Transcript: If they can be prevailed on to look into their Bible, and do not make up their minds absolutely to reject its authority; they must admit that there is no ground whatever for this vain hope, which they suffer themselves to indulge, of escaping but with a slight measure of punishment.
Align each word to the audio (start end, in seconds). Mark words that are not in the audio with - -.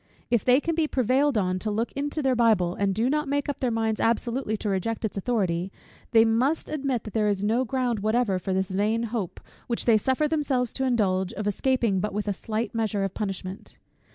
If 0.31 0.43
they 0.43 0.59
can 0.59 0.73
be 0.73 0.87
prevailed 0.87 1.37
on 1.37 1.59
to 1.59 1.69
look 1.69 1.91
into 1.91 2.23
their 2.23 2.33
Bible, 2.35 2.73
and 2.73 2.91
do 2.95 3.07
not 3.07 3.27
make 3.27 3.47
up 3.47 3.59
their 3.59 3.69
minds 3.69 3.99
absolutely 3.99 4.57
to 4.57 4.67
reject 4.67 5.05
its 5.05 5.15
authority; 5.15 5.71
they 6.09 6.25
must 6.25 6.69
admit 6.71 7.03
that 7.03 7.13
there 7.13 7.27
is 7.27 7.43
no 7.43 7.65
ground 7.65 7.99
whatever 7.99 8.39
for 8.39 8.51
this 8.51 8.71
vain 8.71 9.03
hope, 9.13 9.39
which 9.67 9.85
they 9.85 9.99
suffer 9.99 10.27
themselves 10.27 10.73
to 10.73 10.85
indulge, 10.85 11.33
of 11.33 11.45
escaping 11.45 11.99
but 11.99 12.15
with 12.15 12.27
a 12.27 12.33
slight 12.33 12.73
measure 12.73 13.03
of 13.03 13.13
punishment. 13.13 13.77